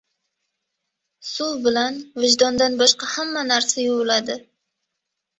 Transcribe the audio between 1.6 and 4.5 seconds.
bilan vijdondan boshqa hamma narsa yuviladi.